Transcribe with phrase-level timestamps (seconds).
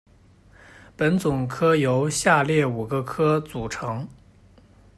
[0.97, 4.07] 本总科由下列五个科组成：